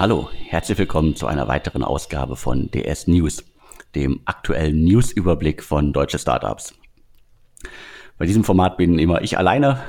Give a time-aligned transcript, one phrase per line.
[0.00, 3.44] Hallo, herzlich willkommen zu einer weiteren Ausgabe von DS News,
[3.94, 6.74] dem aktuellen Newsüberblick von deutsche Startups.
[8.16, 9.82] Bei diesem Format bin immer ich alleine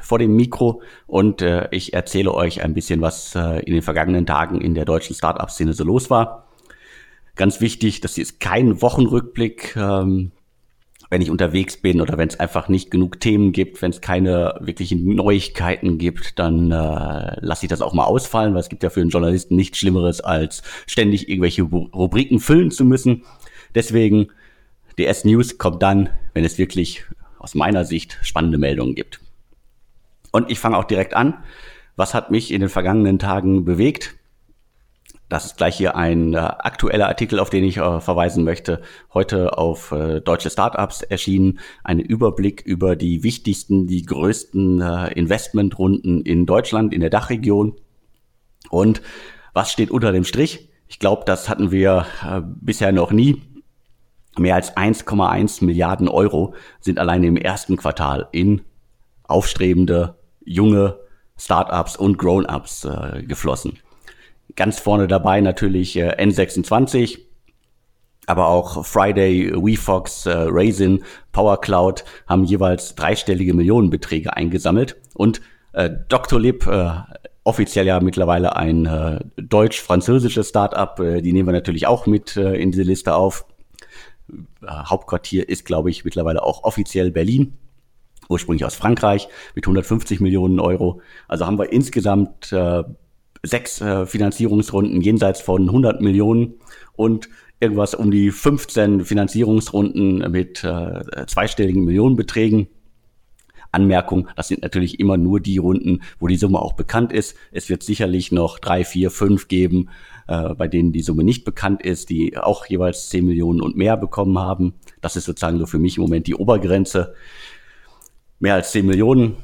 [0.00, 4.24] vor dem Mikro und äh, ich erzähle euch ein bisschen, was äh, in den vergangenen
[4.24, 6.46] Tagen in der deutschen Startup-Szene so los war.
[7.36, 9.76] Ganz wichtig, das ist kein Wochenrückblick.
[9.76, 10.32] Ähm,
[11.10, 14.58] wenn ich unterwegs bin oder wenn es einfach nicht genug Themen gibt, wenn es keine
[14.60, 18.90] wirklichen Neuigkeiten gibt, dann äh, lasse ich das auch mal ausfallen, weil es gibt ja
[18.90, 23.24] für einen Journalisten nichts Schlimmeres, als ständig irgendwelche Rubriken füllen zu müssen.
[23.74, 24.28] Deswegen,
[24.98, 27.04] DS News kommt dann, wenn es wirklich
[27.38, 29.20] aus meiner Sicht spannende Meldungen gibt.
[30.30, 31.34] Und ich fange auch direkt an.
[31.96, 34.17] Was hat mich in den vergangenen Tagen bewegt?
[35.28, 38.80] Das ist gleich hier ein äh, aktueller Artikel, auf den ich äh, verweisen möchte.
[39.12, 41.58] Heute auf äh, Deutsche Startups erschienen.
[41.84, 47.74] Ein Überblick über die wichtigsten, die größten äh, Investmentrunden in Deutschland, in der Dachregion.
[48.70, 49.02] Und
[49.52, 50.70] was steht unter dem Strich?
[50.86, 53.42] Ich glaube, das hatten wir äh, bisher noch nie.
[54.38, 58.62] Mehr als 1,1 Milliarden Euro sind alleine im ersten Quartal in
[59.24, 60.98] aufstrebende, junge
[61.36, 63.78] Startups und Grown-ups äh, geflossen.
[64.56, 67.20] Ganz vorne dabei natürlich äh, N26,
[68.26, 75.40] aber auch Friday, WeFox, äh, Raisin, PowerCloud haben jeweils dreistellige Millionenbeträge eingesammelt und
[75.72, 76.90] äh, Doctolib, äh,
[77.44, 82.54] offiziell ja mittlerweile ein äh, deutsch-französisches Startup, äh, die nehmen wir natürlich auch mit äh,
[82.56, 83.46] in diese Liste auf.
[84.28, 87.54] Äh, Hauptquartier ist, glaube ich, mittlerweile auch offiziell Berlin
[88.28, 91.00] ursprünglich aus Frankreich mit 150 Millionen Euro.
[91.26, 92.84] Also haben wir insgesamt äh,
[93.42, 96.54] sechs äh, Finanzierungsrunden jenseits von 100 Millionen
[96.96, 97.28] und
[97.60, 102.68] irgendwas um die 15 Finanzierungsrunden mit äh, zweistelligen Millionenbeträgen.
[103.70, 107.36] Anmerkung, das sind natürlich immer nur die Runden, wo die Summe auch bekannt ist.
[107.52, 109.90] Es wird sicherlich noch drei, vier, fünf geben,
[110.26, 113.96] äh, bei denen die Summe nicht bekannt ist, die auch jeweils 10 Millionen und mehr
[113.96, 114.74] bekommen haben.
[115.02, 117.14] Das ist sozusagen so für mich im Moment die Obergrenze.
[118.40, 119.36] Mehr als 10 Millionen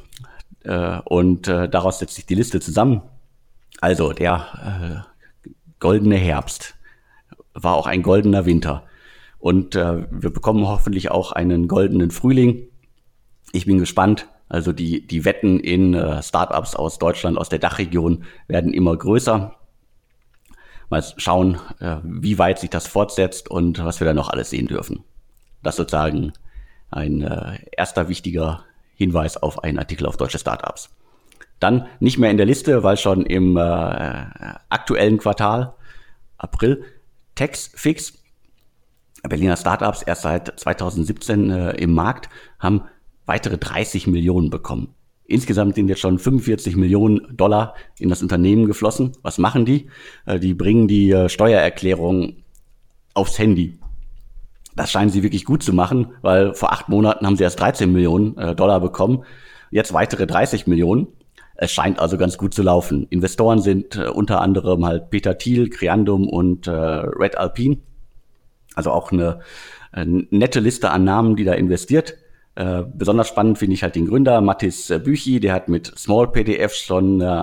[0.63, 3.03] äh, und äh, daraus setzt sich die Liste zusammen.
[3.81, 5.25] Also der äh,
[5.81, 6.75] goldene Herbst
[7.53, 8.85] war auch ein goldener Winter.
[9.39, 12.69] Und äh, wir bekommen hoffentlich auch einen goldenen Frühling.
[13.53, 14.29] Ich bin gespannt.
[14.49, 19.57] Also die, die Wetten in äh, Startups aus Deutschland, aus der Dachregion werden immer größer.
[20.91, 24.67] Mal schauen, äh, wie weit sich das fortsetzt und was wir da noch alles sehen
[24.67, 25.03] dürfen.
[25.63, 26.33] Das sozusagen
[26.91, 28.65] ein äh, erster wichtiger
[28.95, 30.91] Hinweis auf einen Artikel auf deutsche Startups.
[31.61, 35.75] Dann nicht mehr in der Liste, weil schon im äh, aktuellen Quartal,
[36.37, 36.85] April,
[37.35, 38.15] Textfix,
[39.23, 42.29] Berliner Startups erst seit 2017 äh, im Markt,
[42.59, 42.83] haben
[43.27, 44.95] weitere 30 Millionen bekommen.
[45.27, 49.13] Insgesamt sind jetzt schon 45 Millionen Dollar in das Unternehmen geflossen.
[49.23, 49.89] Was machen die?
[50.27, 52.45] Äh, die bringen die äh, Steuererklärung
[53.15, 53.79] aufs Handy.
[54.77, 57.91] Das scheinen sie wirklich gut zu machen, weil vor acht Monaten haben sie erst 13
[57.91, 59.25] Millionen äh, Dollar bekommen.
[59.71, 61.07] Jetzt weitere 30 Millionen.
[61.57, 63.07] Es scheint also ganz gut zu laufen.
[63.11, 67.79] Investoren sind äh, unter anderem halt Peter Thiel, Creandum und äh, Red Alpine.
[68.75, 69.41] Also auch eine,
[69.93, 72.17] eine nette Liste an Namen, die da investiert.
[72.57, 76.75] Äh, besonders spannend finde ich halt den Gründer, Mathis Büchi, der hat mit Small PDF
[76.75, 77.43] schon äh,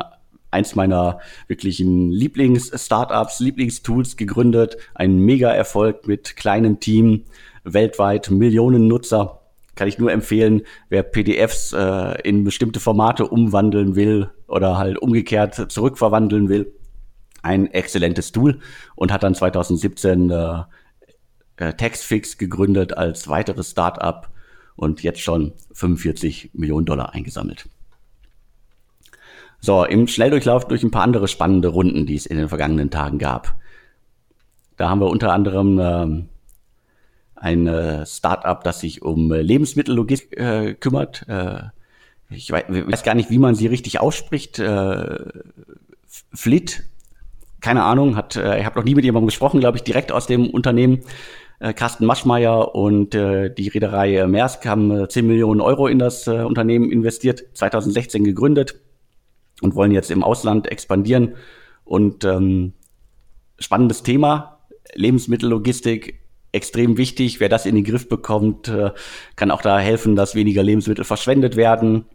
[0.51, 4.77] eins meiner wirklichen Lieblings-Startups, Lieblingstools gegründet.
[4.93, 7.23] Ein Mega-Erfolg mit kleinem Team,
[7.63, 9.40] weltweit Millionen Nutzer
[9.75, 15.71] kann ich nur empfehlen, wer PDFs äh, in bestimmte Formate umwandeln will oder halt umgekehrt
[15.71, 16.73] zurückverwandeln will.
[17.41, 18.59] Ein exzellentes Tool
[18.95, 20.63] und hat dann 2017 äh,
[21.57, 24.29] äh, Textfix gegründet als weiteres Startup
[24.75, 27.69] und jetzt schon 45 Millionen Dollar eingesammelt.
[29.59, 33.19] So, im Schnelldurchlauf durch ein paar andere spannende Runden, die es in den vergangenen Tagen
[33.19, 33.55] gab.
[34.75, 36.23] Da haben wir unter anderem äh,
[37.41, 41.25] ein äh, Startup, das sich um äh, Lebensmittellogistik äh, kümmert.
[41.27, 41.63] Äh,
[42.29, 44.59] ich weiß, weiß, gar nicht, wie man sie richtig ausspricht.
[44.59, 45.19] Äh,
[46.33, 46.83] Flit,
[47.59, 50.27] keine Ahnung, hat, äh, ich habe noch nie mit jemandem gesprochen, glaube ich, direkt aus
[50.27, 50.99] dem Unternehmen.
[51.59, 55.97] Äh, Carsten Maschmeyer und äh, die Reederei äh, Maersk haben äh, 10 Millionen Euro in
[55.97, 58.75] das äh, Unternehmen investiert, 2016 gegründet
[59.61, 61.33] und wollen jetzt im Ausland expandieren.
[61.85, 62.73] Und ähm,
[63.57, 64.59] spannendes Thema,
[64.93, 66.20] Lebensmittellogistik
[66.51, 67.39] extrem wichtig.
[67.39, 68.91] Wer das in den Griff bekommt, äh,
[69.35, 72.05] kann auch da helfen, dass weniger Lebensmittel verschwendet werden.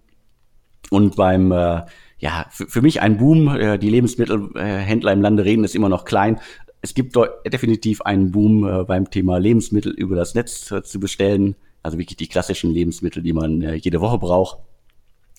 [0.91, 1.83] Und beim, äh,
[2.19, 3.49] ja, für, mich ein Boom.
[3.57, 6.41] Äh, die Lebensmittelhändler im Lande reden ist immer noch klein.
[6.83, 7.17] Es gibt
[7.47, 11.57] definitiv einen Boom beim Thema Lebensmittel über das Netz zu bestellen.
[11.83, 14.59] Also wirklich die klassischen Lebensmittel, die man jede Woche braucht.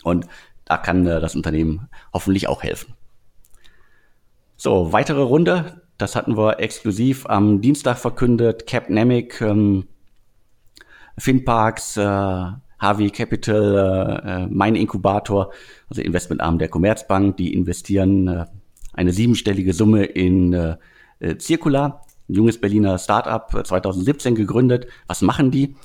[0.03, 0.27] Und
[0.65, 2.95] da kann das Unternehmen hoffentlich auch helfen.
[4.57, 5.87] So, weitere Runde.
[5.97, 8.67] Das hatten wir exklusiv am Dienstag verkündet.
[8.67, 9.88] Capnamic, ähm,
[11.17, 12.03] Finparks, äh,
[12.79, 15.51] Harvey Capital, äh, äh, mein Inkubator,
[15.89, 18.45] also Investmentarm der Commerzbank, die investieren äh,
[18.94, 20.77] eine siebenstellige Summe in äh,
[21.19, 24.88] äh Circular, ein junges Berliner Startup, 2017 äh, gegründet.
[25.07, 25.75] Was machen die?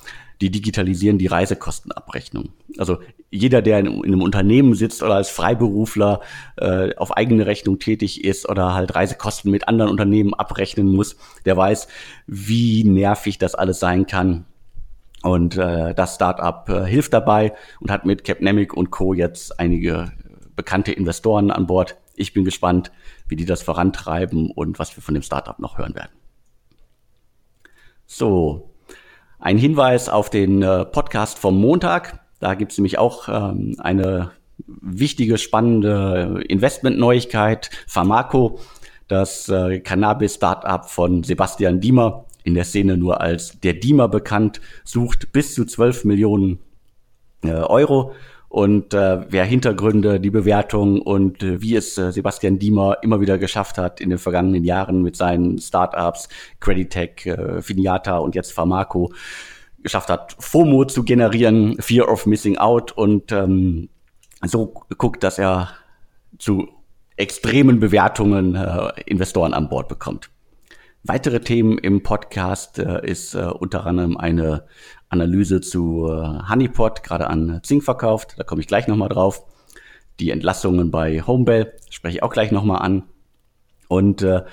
[0.41, 2.49] Die digitalisieren die Reisekostenabrechnung.
[2.77, 2.97] Also
[3.29, 6.21] jeder, der in, in einem Unternehmen sitzt oder als Freiberufler
[6.57, 11.55] äh, auf eigene Rechnung tätig ist oder halt Reisekosten mit anderen Unternehmen abrechnen muss, der
[11.55, 11.87] weiß,
[12.27, 14.45] wie nervig das alles sein kann
[15.23, 19.13] und äh, das Startup äh, hilft dabei und hat mit Capnemic und Co.
[19.13, 20.11] jetzt einige
[20.55, 21.95] bekannte Investoren an Bord.
[22.15, 22.91] Ich bin gespannt,
[23.27, 26.11] wie die das vorantreiben und was wir von dem Startup noch hören werden.
[28.05, 28.69] So,
[29.39, 32.19] ein Hinweis auf den äh, Podcast vom Montag.
[32.39, 34.31] Da gibt es nämlich auch ähm, eine
[34.67, 37.69] wichtige, spannende Investmentneuigkeit.
[37.87, 38.59] Pharmaco,
[39.07, 45.31] das äh, Cannabis-Startup von Sebastian Diemer, in der Szene nur als der Diemer bekannt, sucht
[45.31, 46.59] bis zu 12 Millionen
[47.43, 48.13] äh, Euro.
[48.53, 53.39] Und äh, wer Hintergründe, die Bewertung und äh, wie es äh, Sebastian Diemer immer wieder
[53.39, 56.29] geschafft hat in den vergangenen Jahren mit seinen Startups,
[56.59, 59.11] Creditech, äh, Finiata und jetzt Pharmaco,
[59.81, 63.89] geschafft hat, FOMO zu generieren, Fear of Missing Out und ähm,
[64.45, 65.69] so guckt, dass er
[66.37, 66.67] zu
[67.17, 70.29] extremen Bewertungen äh, Investoren an Bord bekommt.
[71.05, 74.63] Weitere Themen im Podcast äh, ist äh, unter anderem eine
[75.09, 78.35] Analyse zu äh, Honeypot, gerade an Zink verkauft.
[78.37, 79.43] Da komme ich gleich nochmal drauf.
[80.21, 83.03] Die Entlassungen bei Homebell spreche ich auch gleich nochmal an.
[83.89, 84.43] Und äh,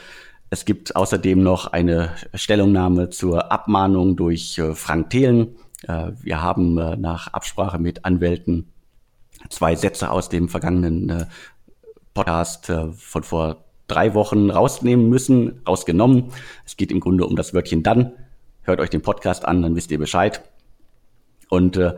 [0.50, 5.54] es gibt außerdem noch eine Stellungnahme zur Abmahnung durch äh, Frank Thelen.
[5.86, 8.72] Äh, wir haben nach Absprache mit Anwälten
[9.50, 11.26] zwei Sätze aus dem vergangenen
[12.12, 16.32] Podcast von vor drei Wochen rausnehmen müssen, rausgenommen.
[16.64, 18.12] Es geht im Grunde um das Wörtchen dann.
[18.62, 20.42] Hört euch den Podcast an, dann wisst ihr Bescheid.
[21.48, 21.96] Und äh,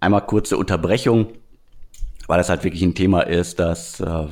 [0.00, 1.28] einmal kurze Unterbrechung,
[2.26, 4.26] weil das halt wirklich ein Thema ist, das äh,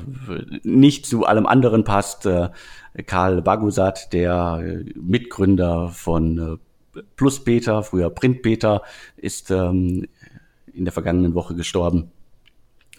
[0.63, 2.27] nicht zu allem anderen passt.
[2.27, 2.51] Äh,
[3.07, 6.59] Karl Bagusat, der Mitgründer von
[6.95, 8.83] äh, Plus Peter, früher Print Peter,
[9.17, 10.07] ist ähm,
[10.73, 12.11] in der vergangenen Woche gestorben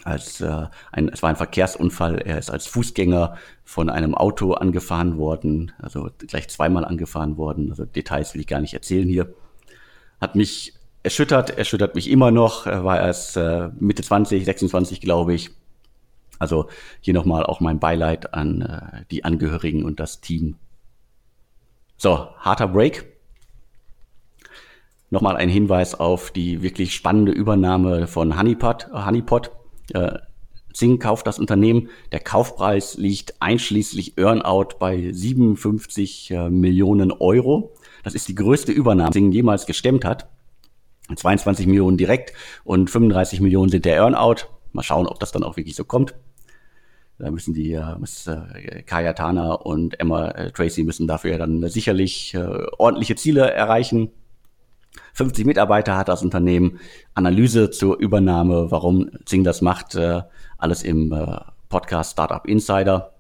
[0.03, 2.19] als äh, ein, es war ein Verkehrsunfall.
[2.19, 7.71] Er ist als Fußgänger von einem Auto angefahren worden, also gleich zweimal angefahren worden.
[7.71, 9.33] Also Details will ich gar nicht erzählen hier.
[10.21, 12.65] Hat mich erschüttert, erschüttert mich immer noch.
[12.65, 15.51] Er war erst äh, Mitte 20, 26, glaube ich.
[16.39, 16.67] Also
[17.01, 20.57] hier nochmal auch mein Beileid an äh, die Angehörigen und das Team.
[21.97, 23.13] So, harter Break.
[25.09, 28.87] Nochmal ein Hinweis auf die wirklich spannende Übernahme von Honeypot.
[28.91, 29.51] Honeypot.
[29.93, 30.19] Äh,
[30.73, 31.89] Zing kauft das Unternehmen.
[32.11, 37.73] Der Kaufpreis liegt einschließlich Earnout bei 57 äh, Millionen Euro.
[38.03, 40.27] Das ist die größte Übernahme, die Zing jemals gestemmt hat.
[41.15, 42.33] 22 Millionen direkt
[42.63, 44.47] und 35 Millionen sind der Earnout.
[44.73, 46.15] Mal schauen, ob das dann auch wirklich so kommt.
[47.17, 51.67] Da müssen die, äh, muss, äh, Kaya Tana und Emma äh, Tracy müssen dafür dann
[51.69, 54.11] sicherlich äh, ordentliche Ziele erreichen.
[55.15, 56.79] 50 Mitarbeiter hat das Unternehmen.
[57.13, 60.21] Analyse zur Übernahme, warum Zing das macht, äh,
[60.57, 63.13] alles im äh, Podcast Startup Insider.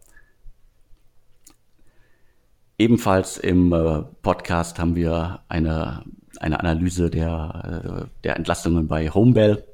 [2.77, 6.03] Ebenfalls im äh, Podcast haben wir eine,
[6.41, 9.65] eine Analyse der, der Entlastungen bei Homebell.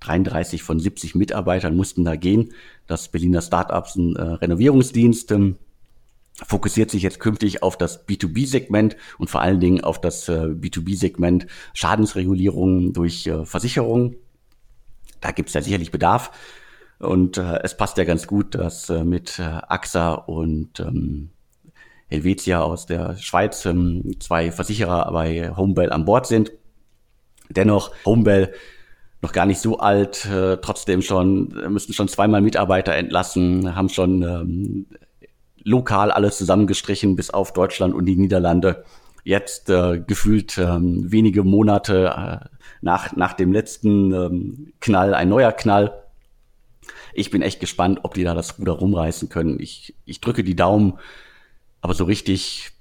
[0.00, 2.52] 33 von 70 Mitarbeitern mussten da gehen.
[2.88, 5.30] Das Berliner Startups ein Renovierungsdienst.
[5.30, 5.58] Ähm,
[6.34, 11.46] fokussiert sich jetzt künftig auf das B2B-Segment und vor allen Dingen auf das äh, B2B-Segment
[11.74, 14.16] Schadensregulierung durch äh, Versicherungen.
[15.20, 16.30] Da gibt es ja sicherlich Bedarf.
[16.98, 21.30] Und äh, es passt ja ganz gut, dass äh, mit AXA und ähm,
[22.08, 26.52] Helvetia aus der Schweiz ähm, zwei Versicherer bei Homebell an Bord sind.
[27.48, 28.52] Dennoch, Homebell
[29.22, 34.22] noch gar nicht so alt, äh, trotzdem schon, müssten schon zweimal Mitarbeiter entlassen, haben schon
[34.22, 34.86] ähm,
[35.64, 38.84] lokal alles zusammengestrichen bis auf Deutschland und die Niederlande.
[39.24, 42.48] Jetzt äh, gefühlt ähm, wenige Monate äh,
[42.80, 46.02] nach, nach dem letzten ähm, Knall ein neuer Knall.
[47.14, 49.60] Ich bin echt gespannt, ob die da das Ruder rumreißen können.
[49.60, 50.98] Ich, ich drücke die Daumen,
[51.80, 52.72] aber so richtig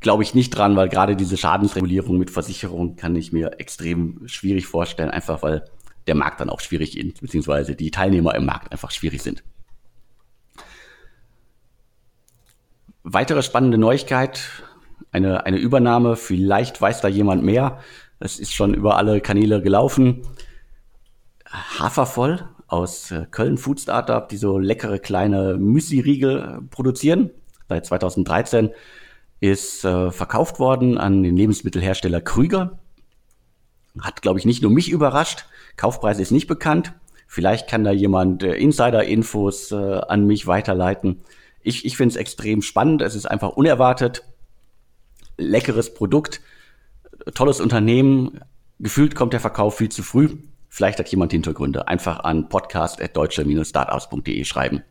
[0.00, 4.66] glaube ich nicht dran, weil gerade diese Schadensregulierung mit Versicherung kann ich mir extrem schwierig
[4.66, 5.64] vorstellen, einfach weil
[6.06, 9.42] der Markt dann auch schwierig ist, beziehungsweise die Teilnehmer im Markt einfach schwierig sind.
[13.04, 14.40] Weitere spannende Neuigkeit,
[15.10, 17.80] eine, eine Übernahme, vielleicht weiß da jemand mehr.
[18.20, 20.22] Es ist schon über alle Kanäle gelaufen.
[21.78, 27.30] Hafervoll aus äh, Köln, Food Startup, die so leckere kleine Müsli-Riegel produzieren.
[27.68, 28.70] Seit 2013
[29.40, 32.78] ist äh, verkauft worden an den Lebensmittelhersteller Krüger.
[34.00, 35.46] Hat, glaube ich, nicht nur mich überrascht.
[35.76, 36.94] Kaufpreis ist nicht bekannt.
[37.26, 41.24] Vielleicht kann da jemand äh, Insider-Infos äh, an mich weiterleiten.
[41.62, 43.02] Ich, ich finde es extrem spannend.
[43.02, 44.24] Es ist einfach unerwartet.
[45.36, 46.40] Leckeres Produkt,
[47.34, 48.40] tolles Unternehmen.
[48.78, 50.36] Gefühlt kommt der Verkauf viel zu früh.
[50.68, 51.88] Vielleicht hat jemand Hintergründe.
[51.88, 54.82] Einfach an podcast.deutsche-startups.de schreiben.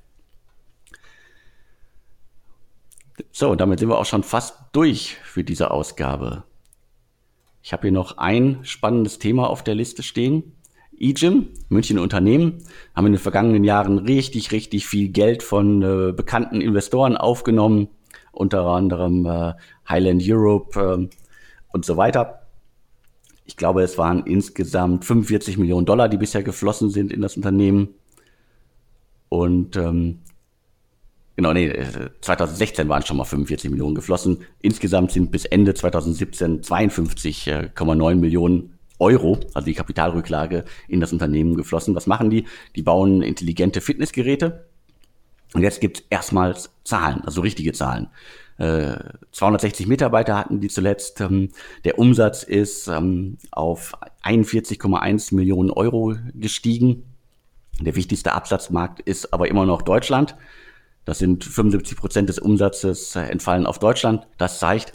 [3.32, 6.44] So, damit sind wir auch schon fast durch für diese Ausgabe.
[7.64, 10.56] Ich habe hier noch ein spannendes Thema auf der Liste stehen.
[11.02, 12.60] eGym, München Unternehmen,
[12.96, 17.90] haben in den vergangenen Jahren richtig, richtig viel Geld von äh, bekannten Investoren aufgenommen,
[18.32, 19.54] unter anderem äh,
[19.90, 21.16] Highland Europe äh,
[21.74, 22.42] und so weiter.
[23.46, 27.90] Ich glaube, es waren insgesamt 45 Millionen Dollar, die bisher geflossen sind in das Unternehmen.
[29.28, 30.20] Und ähm,
[31.36, 31.74] genau, nee,
[32.22, 34.40] 2016 waren schon mal 45 Millionen geflossen.
[34.62, 41.96] Insgesamt sind bis Ende 2017 52,9 Millionen Euro, also die Kapitalrücklage, in das Unternehmen geflossen.
[41.96, 42.46] Was machen die?
[42.76, 44.68] Die bauen intelligente Fitnessgeräte.
[45.54, 48.08] Und jetzt gibt's erstmals Zahlen, also richtige Zahlen.
[48.58, 51.20] 260 äh, Mitarbeiter hatten die zuletzt.
[51.20, 51.50] Ähm,
[51.84, 53.94] der Umsatz ist ähm, auf
[54.24, 57.04] 41,1 Millionen Euro gestiegen.
[57.80, 60.36] Der wichtigste Absatzmarkt ist aber immer noch Deutschland.
[61.06, 64.28] Das sind 75 Prozent des Umsatzes entfallen auf Deutschland.
[64.38, 64.94] Das zeigt,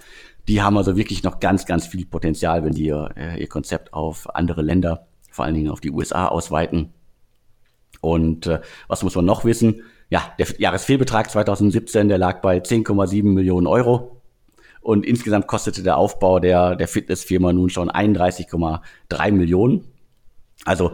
[0.49, 3.93] die haben also wirklich noch ganz, ganz viel Potenzial, wenn die ihr, äh, ihr Konzept
[3.93, 6.93] auf andere Länder, vor allen Dingen auf die USA ausweiten.
[8.01, 9.83] Und äh, was muss man noch wissen?
[10.09, 14.23] ja, der Jahresfehlbetrag 2017, der lag bei 10,7 Millionen Euro.
[14.81, 19.85] Und insgesamt kostete der Aufbau der, der Fitnessfirma nun schon 31,3 Millionen.
[20.65, 20.93] Also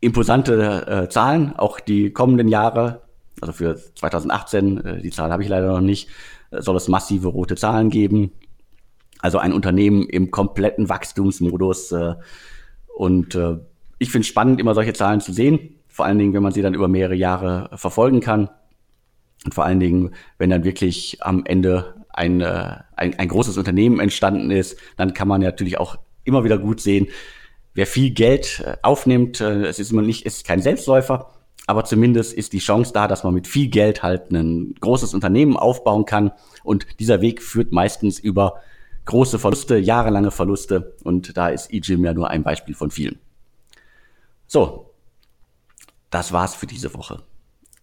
[0.00, 3.02] imposante äh, Zahlen, auch die kommenden Jahre,
[3.42, 6.08] also für 2018, äh, die Zahl habe ich leider noch nicht,
[6.50, 8.32] soll es massive rote Zahlen geben.
[9.22, 11.92] Also ein Unternehmen im kompletten Wachstumsmodus.
[11.92, 12.14] Äh,
[12.96, 13.58] und äh,
[13.98, 15.76] ich finde es spannend, immer solche Zahlen zu sehen.
[15.88, 18.48] Vor allen Dingen, wenn man sie dann über mehrere Jahre verfolgen kann.
[19.44, 24.00] Und vor allen Dingen, wenn dann wirklich am Ende ein, äh, ein, ein großes Unternehmen
[24.00, 27.08] entstanden ist, dann kann man natürlich auch immer wieder gut sehen,
[27.74, 31.30] wer viel Geld äh, aufnimmt, äh, es ist immer nicht, ist kein Selbstläufer,
[31.66, 35.56] aber zumindest ist die Chance da, dass man mit viel Geld halt ein großes Unternehmen
[35.56, 36.32] aufbauen kann.
[36.64, 38.56] Und dieser Weg führt meistens über
[39.10, 40.94] große Verluste, jahrelange Verluste.
[41.02, 43.18] Und da ist eGym ja nur ein Beispiel von vielen.
[44.46, 44.94] So,
[46.10, 47.24] das war's für diese Woche.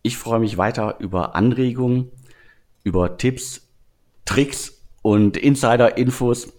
[0.03, 2.13] Ich freue mich weiter über Anregungen,
[2.85, 3.67] über Tipps,
[4.23, 6.53] Tricks und Insider-Infos.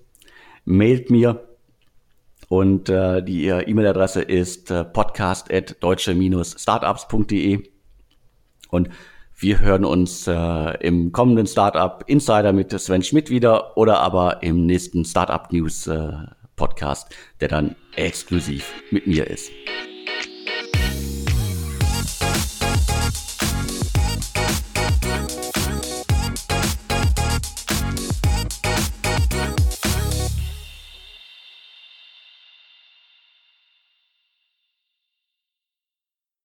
[0.66, 1.48] Mailt mir
[2.48, 7.70] und äh, die E-Mail-Adresse ist äh, podcast.deutsche-startups.de
[8.68, 8.90] und
[9.40, 10.32] wir hören uns äh,
[10.80, 16.12] im kommenden Startup Insider mit Sven Schmidt wieder oder aber im nächsten Startup News äh,
[16.56, 19.50] Podcast, der dann exklusiv mit mir ist.